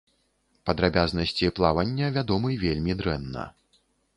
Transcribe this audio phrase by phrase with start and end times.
[0.69, 3.49] Падрабязнасці плавання вядомы вельмі дрэнна.